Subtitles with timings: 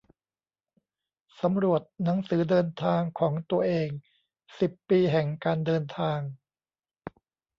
[1.41, 3.89] สำรวจหนังสือเดินทางของตัวเอง
[4.59, 6.19] สิบปีแห่งการเดินทาง